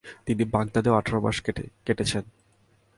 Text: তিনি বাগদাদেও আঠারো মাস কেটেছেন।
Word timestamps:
তিনি 0.25 0.43
বাগদাদেও 0.53 0.97
আঠারো 0.99 1.19
মাস 1.25 1.37
কেটেছেন। 1.85 2.23